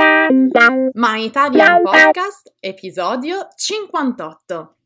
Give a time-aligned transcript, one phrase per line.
[0.00, 4.76] My Italian Podcast, episodio 58.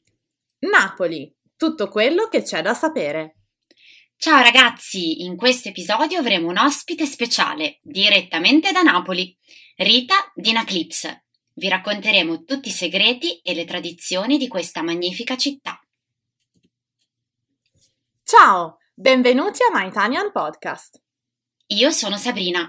[0.58, 3.36] Napoli, tutto quello che c'è da sapere.
[4.16, 9.38] Ciao ragazzi, in questo episodio avremo un ospite speciale direttamente da Napoli,
[9.76, 11.16] Rita di Naclips.
[11.52, 15.78] Vi racconteremo tutti i segreti e le tradizioni di questa magnifica città.
[18.24, 21.00] Ciao, benvenuti a My Italian Podcast.
[21.66, 22.68] Io sono Sabrina.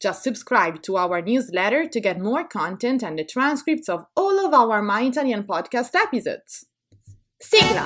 [0.00, 4.54] Just subscribe to our newsletter to get more content and the transcripts of all of
[4.54, 6.66] our My Italian podcast episodes.
[7.36, 7.84] Sigla!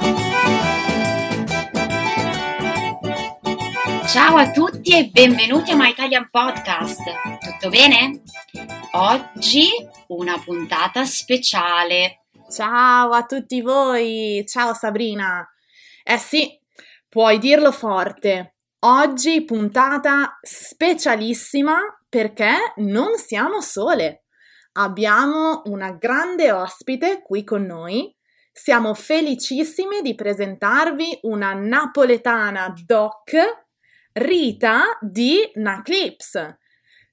[4.09, 7.01] Ciao a tutti e benvenuti a My Italian Podcast.
[7.41, 8.21] Tutto bene?
[8.91, 9.71] Oggi
[10.09, 12.27] una puntata speciale.
[12.51, 14.45] Ciao a tutti voi!
[14.47, 15.49] Ciao Sabrina!
[16.05, 16.61] Eh sì,
[17.09, 18.57] puoi dirlo forte.
[18.81, 21.81] Oggi puntata specialissima
[22.13, 24.25] perché non siamo sole.
[24.73, 28.15] Abbiamo una grande ospite qui con noi.
[28.53, 33.33] Siamo felicissimi di presentarvi una napoletana doc,
[34.13, 36.33] Rita di Naclips.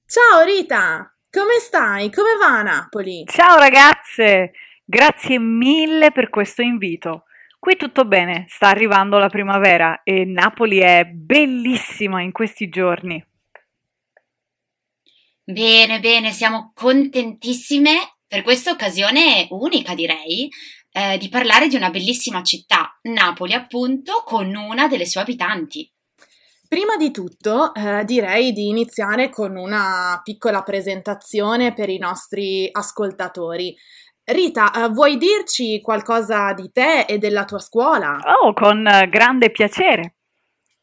[0.05, 2.11] Ciao Rita, come stai?
[2.11, 3.23] Come va Napoli?
[3.25, 4.51] Ciao ragazze,
[4.83, 7.23] grazie mille per questo invito.
[7.57, 13.25] Qui tutto bene, sta arrivando la primavera e Napoli è bellissima in questi giorni.
[15.51, 20.47] Bene, bene, siamo contentissime per questa occasione unica, direi,
[20.91, 25.91] eh, di parlare di una bellissima città, Napoli appunto, con una delle sue abitanti.
[26.67, 33.75] Prima di tutto eh, direi di iniziare con una piccola presentazione per i nostri ascoltatori.
[34.23, 38.19] Rita, eh, vuoi dirci qualcosa di te e della tua scuola?
[38.39, 40.17] Oh, con grande piacere.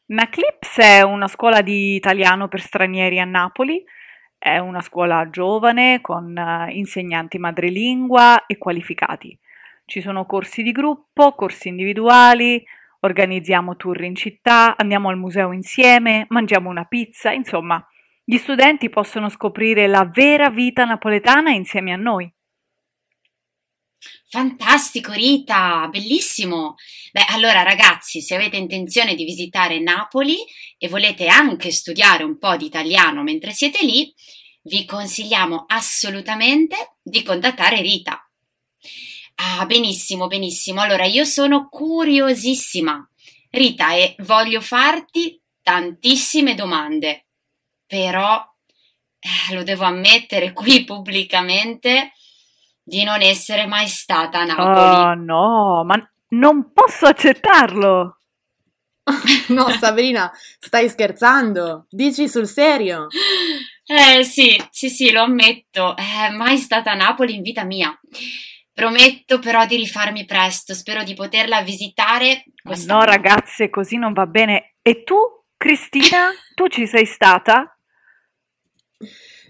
[0.07, 3.81] Naclips è una scuola di italiano per stranieri a Napoli
[4.37, 9.37] è una scuola giovane con eh, insegnanti madrelingua e qualificati.
[9.85, 12.63] Ci sono corsi di gruppo, corsi individuali,
[12.99, 17.85] organizziamo tour in città, andiamo al museo insieme, mangiamo una pizza, insomma,
[18.23, 22.31] gli studenti possono scoprire la vera vita napoletana insieme a noi.
[24.29, 26.75] Fantastico Rita, bellissimo.
[27.11, 30.37] Beh, allora ragazzi, se avete intenzione di visitare Napoli
[30.77, 34.13] e volete anche studiare un po' di italiano mentre siete lì,
[34.63, 38.21] vi consigliamo assolutamente di contattare Rita.
[39.35, 40.81] Ah, benissimo, benissimo.
[40.81, 43.07] Allora, io sono curiosissima,
[43.49, 47.27] Rita, e voglio farti tantissime domande,
[47.85, 48.43] però
[49.19, 52.13] eh, lo devo ammettere qui pubblicamente
[52.87, 54.79] di non essere mai stata a Napoli.
[54.79, 58.19] Oh no, ma non posso accettarlo.
[59.49, 61.85] no, Sabrina, stai scherzando?
[61.89, 63.07] Dici sul serio?
[63.85, 65.97] Eh sì, sì, sì, lo ammetto.
[65.97, 67.97] Eh, mai stata a Napoli in vita mia.
[68.73, 72.45] Prometto però di rifarmi presto, spero di poterla visitare.
[72.85, 74.75] No, ragazze, così non va bene.
[74.81, 75.17] E tu,
[75.57, 77.77] Cristina, tu ci sei stata?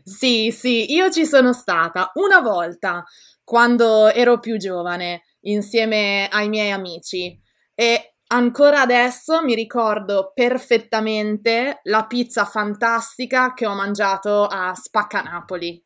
[0.08, 3.04] Sì, sì, io ci sono stata una volta
[3.44, 7.38] quando ero più giovane, insieme ai miei amici.
[7.76, 15.82] E Ancora adesso mi ricordo perfettamente la pizza fantastica che ho mangiato a Spaccanapoli.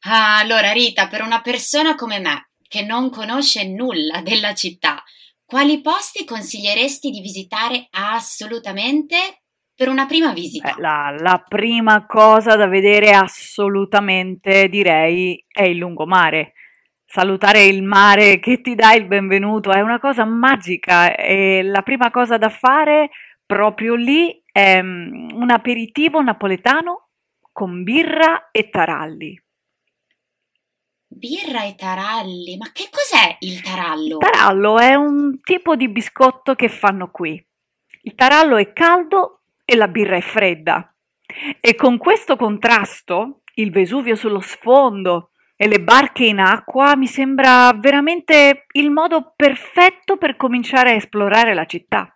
[0.00, 5.02] Ah, allora Rita, per una persona come me, che non conosce nulla della città,
[5.44, 9.42] quali posti consiglieresti di visitare assolutamente
[9.76, 10.70] per una prima visita?
[10.70, 16.52] Eh, la, la, prima cosa da vedere assolutamente, direi, è il lungomare
[17.06, 22.10] salutare il mare che ti dà il benvenuto è una cosa magica e la prima
[22.10, 23.10] cosa da fare
[23.46, 27.08] proprio lì è mm, un aperitivo napoletano
[27.52, 29.40] con birra e taralli.
[31.06, 34.18] Birra e taralli, ma che cos'è il tarallo?
[34.18, 37.42] Tarallo è un tipo di biscotto che fanno qui.
[38.02, 40.94] Il tarallo è caldo e la birra è fredda.
[41.60, 47.72] E con questo contrasto, il Vesuvio sullo sfondo, e le barche in acqua mi sembra
[47.72, 52.10] veramente il modo perfetto per cominciare a esplorare la città.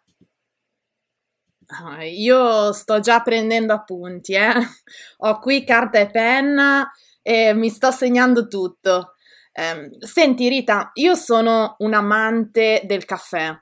[1.67, 4.53] Ah, io sto già prendendo appunti, eh.
[5.19, 6.91] Ho qui carta e penna
[7.23, 9.15] e mi sto segnando tutto.
[9.53, 13.59] Eh, senti Rita, io sono un amante del caffè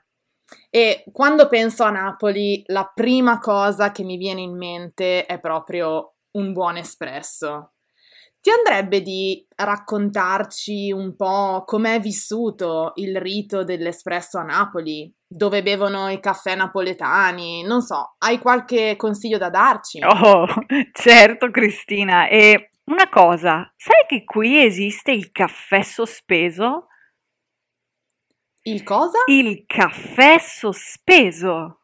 [0.69, 6.15] e quando penso a Napoli la prima cosa che mi viene in mente è proprio
[6.31, 7.73] un buon espresso.
[8.41, 16.07] Ti andrebbe di raccontarci un po' com'è vissuto il rito dell'espresso a Napoli, dove bevono
[16.07, 17.63] i caffè napoletani?
[17.63, 19.99] Non so, hai qualche consiglio da darci?
[20.03, 20.45] Oh,
[20.93, 26.87] certo Cristina, e una cosa, sai che qui esiste il caffè sospeso?
[28.69, 29.19] Il cosa?
[29.27, 31.81] Il caffè sospeso.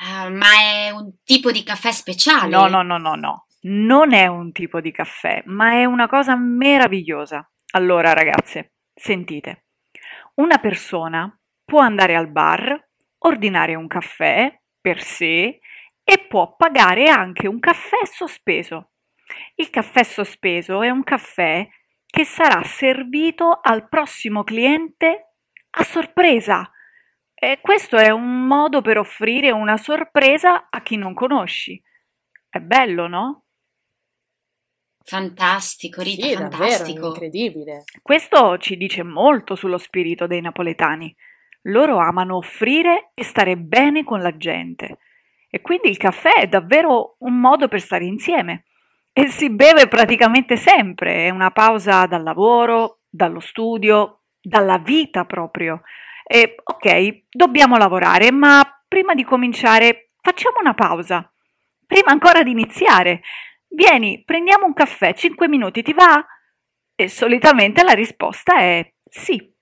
[0.00, 2.48] Uh, ma è un tipo di caffè speciale?
[2.48, 6.36] No, no, no, no, no non è un tipo di caffè, ma è una cosa
[6.36, 7.46] meravigliosa.
[7.72, 9.64] Allora, ragazze, sentite.
[10.34, 12.88] Una persona può andare al bar,
[13.18, 15.60] ordinare un caffè per sé
[16.02, 18.92] e può pagare anche un caffè sospeso.
[19.56, 21.68] Il caffè sospeso è un caffè
[22.10, 25.34] che sarà servito al prossimo cliente
[25.70, 26.70] a sorpresa.
[27.34, 31.80] E questo è un modo per offrire una sorpresa a chi non conosci.
[32.48, 33.44] È bello, no?
[35.02, 37.00] Fantastico, Rita, sì, fantastico.
[37.00, 37.84] Davvero, incredibile.
[38.02, 41.14] Questo ci dice molto sullo spirito dei napoletani.
[41.62, 44.98] Loro amano offrire e stare bene con la gente.
[45.48, 48.64] E quindi il caffè è davvero un modo per stare insieme.
[49.12, 55.82] E si beve praticamente sempre, è una pausa dal lavoro, dallo studio, dalla vita proprio.
[56.24, 61.28] E ok, dobbiamo lavorare, ma prima di cominciare facciamo una pausa.
[61.86, 63.22] Prima ancora di iniziare.
[63.66, 66.24] Vieni, prendiamo un caffè, cinque minuti, ti va?
[66.94, 69.52] E solitamente la risposta è sì.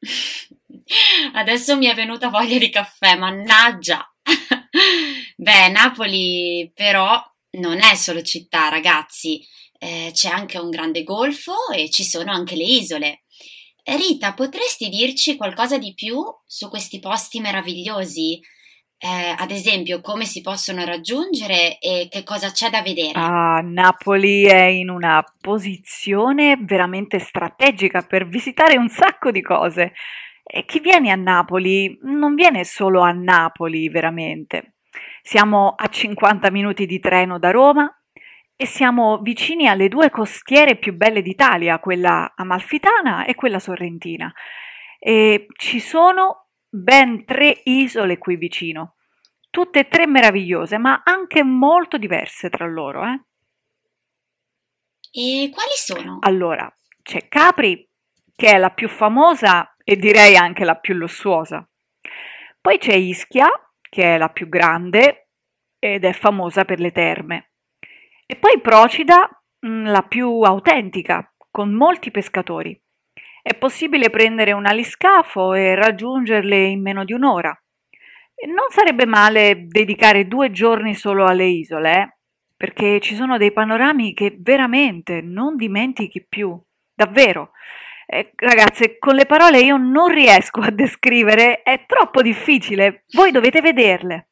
[1.34, 4.08] Adesso mi è venuta voglia di caffè, mannaggia!
[5.36, 7.20] Beh, Napoli però
[7.58, 9.44] non è solo città, ragazzi,
[9.78, 13.22] eh, c'è anche un grande golfo e ci sono anche le isole.
[13.82, 18.40] Rita, potresti dirci qualcosa di più su questi posti meravigliosi?
[18.98, 23.18] eh, ad esempio, come si possono raggiungere e che cosa c'è da vedere?
[23.18, 29.92] Ah, Napoli è in una posizione veramente strategica per visitare un sacco di cose.
[30.42, 34.75] E chi viene a Napoli non viene solo a Napoli, veramente.
[35.26, 37.92] Siamo a 50 minuti di treno da Roma
[38.54, 44.32] e siamo vicini alle due costiere più belle d'Italia, quella amalfitana e quella sorrentina.
[45.00, 48.94] E ci sono ben tre isole qui vicino,
[49.50, 53.02] tutte e tre meravigliose, ma anche molto diverse tra loro.
[53.02, 53.20] Eh?
[55.10, 56.18] E quali sono?
[56.20, 56.72] Allora,
[57.02, 57.84] c'è Capri,
[58.32, 61.68] che è la più famosa e direi anche la più lussuosa.
[62.60, 63.50] Poi c'è Ischia,
[63.96, 65.30] che è la più grande
[65.78, 67.52] ed è famosa per le terme.
[68.26, 69.26] E poi Procida,
[69.66, 72.78] mm, la più autentica, con molti pescatori.
[73.40, 77.58] È possibile prendere un aliscafo e raggiungerle in meno di un'ora.
[78.48, 82.16] Non sarebbe male dedicare due giorni solo alle isole, eh?
[82.54, 86.60] perché ci sono dei panorami che veramente non dimentichi più.
[86.94, 87.52] Davvero.
[88.08, 93.04] Eh, ragazze, con le parole io non riesco a descrivere, è troppo difficile.
[93.12, 94.28] Voi dovete vederle.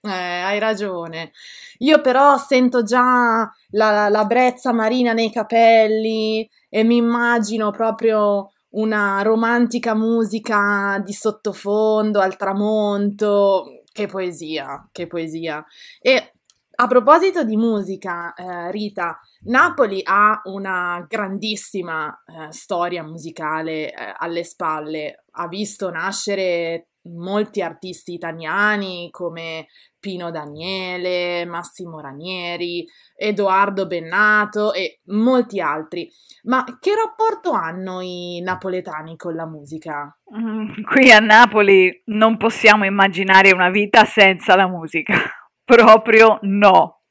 [0.00, 1.32] Eh, hai ragione.
[1.78, 9.22] Io però sento già la, la brezza marina nei capelli e mi immagino proprio una
[9.22, 13.82] romantica musica di sottofondo al tramonto.
[13.90, 15.64] Che poesia, che poesia.
[16.00, 16.32] E
[16.78, 24.44] a proposito di musica, eh, Rita, Napoli ha una grandissima eh, storia musicale eh, alle
[24.44, 25.24] spalle.
[25.32, 29.66] Ha visto nascere molti artisti italiani come
[30.00, 36.10] Pino Daniele, Massimo Ranieri, Edoardo Bennato e molti altri.
[36.44, 40.16] Ma che rapporto hanno i napoletani con la musica?
[40.36, 45.14] Mm, qui a Napoli non possiamo immaginare una vita senza la musica.
[45.64, 47.02] Proprio no.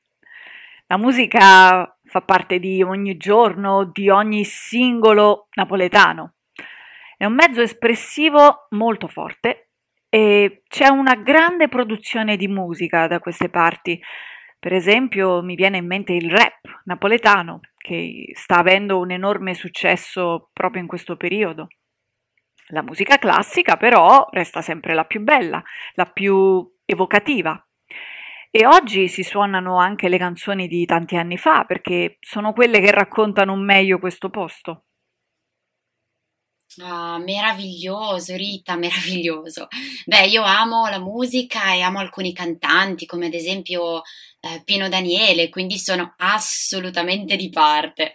[0.88, 6.36] La musica fa parte di ogni giorno, di ogni singolo napoletano.
[7.18, 9.72] È un mezzo espressivo molto forte
[10.08, 14.02] e c'è una grande produzione di musica da queste parti.
[14.58, 20.52] Per esempio, mi viene in mente il rap napoletano, che sta avendo un enorme successo
[20.54, 21.68] proprio in questo periodo.
[22.68, 25.62] La musica classica, però, resta sempre la più bella,
[25.96, 27.62] la più evocativa.
[28.58, 32.90] E oggi si suonano anche le canzoni di tanti anni fa, perché sono quelle che
[32.90, 34.86] raccontano meglio questo posto.
[36.82, 39.68] Ah, meraviglioso, Rita, meraviglioso.
[40.06, 44.04] Beh, io amo la musica e amo alcuni cantanti, come ad esempio
[44.40, 48.14] eh, Pino Daniele, quindi sono assolutamente di parte.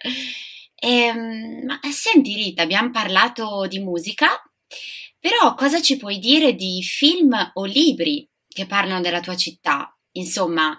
[0.74, 4.42] E, ehm, ma senti, Rita, abbiamo parlato di musica,
[5.18, 9.94] però cosa ci puoi dire di film o libri che parlano della tua città?
[10.12, 10.76] Insomma,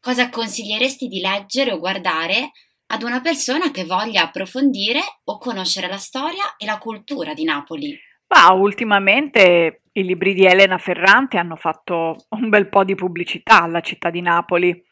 [0.00, 2.52] cosa consiglieresti di leggere o guardare?
[2.92, 7.98] ad una persona che voglia approfondire o conoscere la storia e la cultura di Napoli.
[8.28, 13.80] Ma ultimamente i libri di Elena Ferrante hanno fatto un bel po' di pubblicità alla
[13.80, 14.84] città di Napoli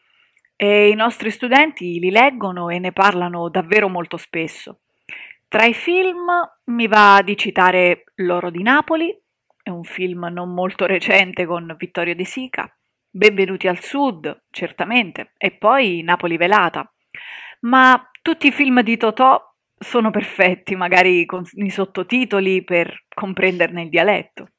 [0.55, 4.79] e i nostri studenti li leggono e ne parlano davvero molto spesso.
[5.47, 6.27] Tra i film
[6.65, 9.17] mi va di citare L'oro di Napoli,
[9.61, 12.71] è un film non molto recente con Vittorio De Sica,
[13.11, 16.89] Benvenuti al Sud, certamente, e poi Napoli Velata
[17.61, 19.41] ma tutti i film di Totò
[19.77, 24.49] sono perfetti, magari con i sottotitoli per comprenderne il dialetto.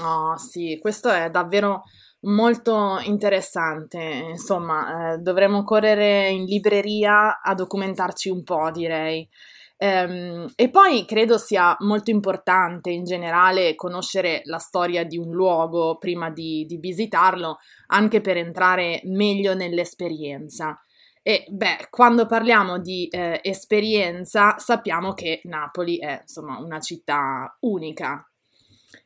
[0.00, 1.82] Oh sì, questo è davvero
[2.22, 3.98] molto interessante.
[4.00, 9.28] Insomma, eh, dovremmo correre in libreria a documentarci un po', direi.
[9.76, 15.98] Ehm, e poi credo sia molto importante in generale conoscere la storia di un luogo
[15.98, 20.78] prima di, di visitarlo, anche per entrare meglio nell'esperienza.
[21.22, 28.28] E beh, quando parliamo di eh, esperienza, sappiamo che Napoli è insomma una città unica.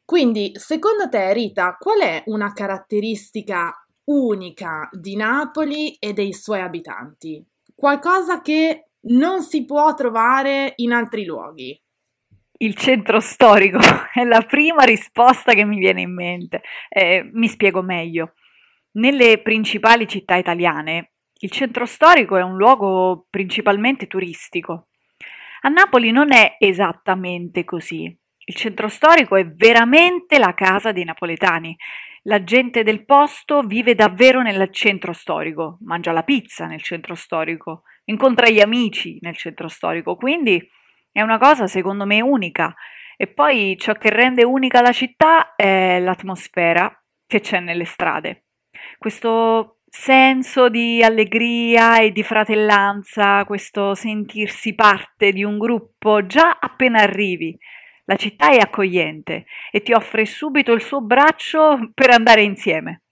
[0.05, 3.73] Quindi, secondo te, Rita, qual è una caratteristica
[4.05, 7.45] unica di Napoli e dei suoi abitanti?
[7.75, 11.81] Qualcosa che non si può trovare in altri luoghi?
[12.61, 13.79] Il centro storico
[14.13, 16.63] è la prima risposta che mi viene in mente.
[16.89, 18.35] Eh, mi spiego meglio.
[18.93, 24.89] Nelle principali città italiane il centro storico è un luogo principalmente turistico.
[25.63, 28.05] A Napoli non è esattamente così.
[28.45, 31.77] Il centro storico è veramente la casa dei napoletani.
[32.23, 37.83] La gente del posto vive davvero nel centro storico, mangia la pizza nel centro storico,
[38.09, 40.61] incontra gli amici nel centro storico, quindi
[41.11, 42.75] è una cosa secondo me unica.
[43.17, 46.93] E poi ciò che rende unica la città è l'atmosfera
[47.27, 48.45] che c'è nelle strade.
[48.97, 57.01] Questo senso di allegria e di fratellanza, questo sentirsi parte di un gruppo già appena
[57.01, 57.59] arrivi.
[58.05, 63.03] La città è accogliente e ti offre subito il suo braccio per andare insieme.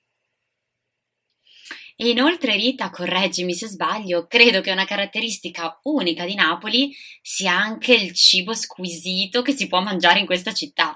[1.98, 7.94] E inoltre, Rita, correggimi se sbaglio, credo che una caratteristica unica di Napoli sia anche
[7.94, 10.94] il cibo squisito che si può mangiare in questa città.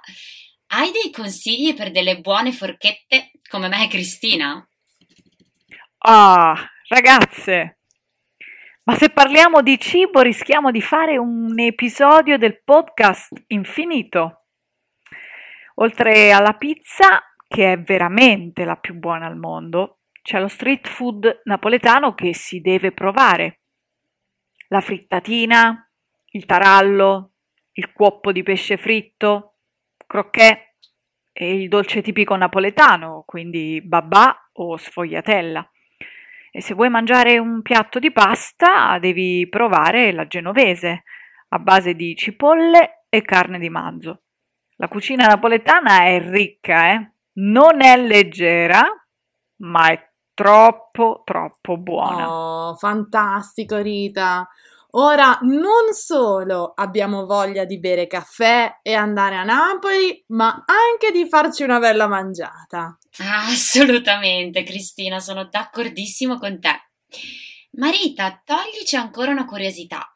[0.66, 4.68] Hai dei consigli per delle buone forchette come me e Cristina?
[6.02, 6.54] Ah,
[6.88, 7.78] ragazze,
[8.84, 14.46] ma se parliamo di cibo rischiamo di fare un episodio del podcast infinito.
[15.76, 21.40] Oltre alla pizza, che è veramente la più buona al mondo, c'è lo street food
[21.44, 23.60] napoletano che si deve provare.
[24.68, 25.90] La frittatina,
[26.32, 27.32] il tarallo,
[27.72, 29.56] il cuoppo di pesce fritto,
[30.06, 30.74] crocchè
[31.32, 35.70] e il dolce tipico napoletano, quindi babà o sfogliatella.
[36.52, 41.04] E se vuoi mangiare un piatto di pasta, devi provare la genovese,
[41.48, 44.22] a base di cipolle e carne di manzo.
[44.76, 47.12] La cucina napoletana è ricca, eh?
[47.34, 48.82] Non è leggera,
[49.58, 52.30] ma è troppo, troppo buona.
[52.30, 54.48] Oh, fantastico, Rita!
[54.94, 61.28] Ora non solo abbiamo voglia di bere caffè e andare a Napoli, ma anche di
[61.28, 62.98] farci una bella mangiata.
[63.18, 66.90] Assolutamente, Cristina, sono d'accordissimo con te.
[67.72, 70.12] Marita, toglici ancora una curiosità.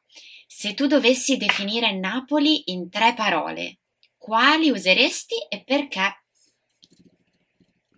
[0.46, 3.78] Se tu dovessi definire Napoli in tre parole,
[4.16, 6.23] quali useresti e perché?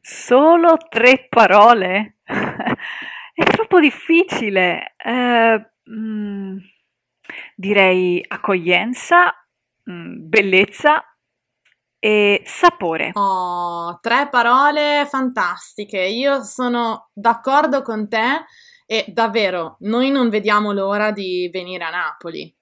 [0.09, 2.19] Solo tre parole?
[3.35, 4.95] È troppo difficile.
[5.05, 6.59] Eh, mm,
[7.57, 9.35] direi accoglienza,
[9.91, 11.03] mm, bellezza
[11.99, 13.11] e sapore.
[13.15, 15.99] Oh, tre parole fantastiche.
[16.03, 18.45] Io sono d'accordo con te
[18.87, 22.56] e davvero, noi non vediamo l'ora di venire a Napoli.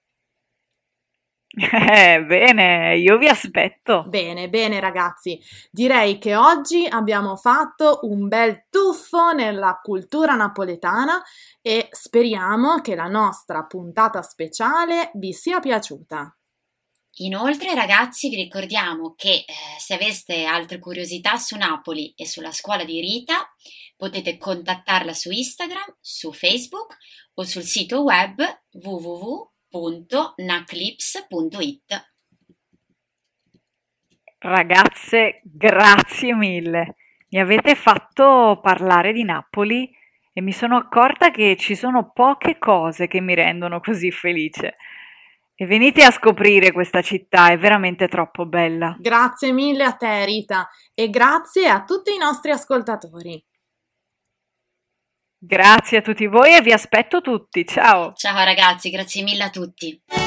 [1.57, 4.03] Eh, bene, io vi aspetto.
[4.07, 5.39] Bene, bene ragazzi,
[5.71, 11.23] direi che oggi abbiamo fatto un bel tuffo nella cultura napoletana
[11.61, 16.35] e speriamo che la nostra puntata speciale vi sia piaciuta.
[17.19, 19.45] Inoltre, ragazzi, vi ricordiamo che eh,
[19.79, 23.49] se aveste altre curiosità su Napoli e sulla scuola di Rita,
[23.95, 26.97] potete contattarla su Instagram, su Facebook
[27.35, 28.41] o sul sito web
[28.73, 32.13] www www.naclips.it.
[34.39, 36.95] Ragazze, grazie mille.
[37.29, 39.91] Mi avete fatto parlare di Napoli
[40.31, 44.75] e mi sono accorta che ci sono poche cose che mi rendono così felice.
[45.57, 48.97] E venite a scoprire questa città, è veramente troppo bella.
[48.99, 53.41] Grazie mille a te, Rita, e grazie a tutti i nostri ascoltatori.
[55.47, 57.67] Grazie a tutti voi e vi aspetto tutti.
[57.67, 58.13] Ciao.
[58.13, 60.01] Ciao ragazzi, grazie mille a tutti.
[60.07, 60.19] Se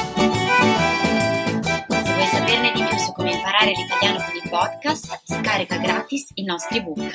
[2.13, 6.77] vuoi saperne di più su come imparare l'italiano con i podcast, scarica gratis i nostri
[6.77, 7.11] ebook.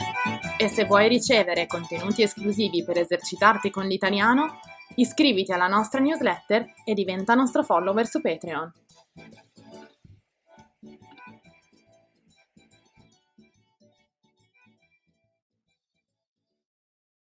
[0.58, 4.60] E se vuoi ricevere contenuti esclusivi per esercitarti con l'italiano,
[4.96, 8.70] iscriviti alla nostra newsletter e diventa nostro follower su Patreon.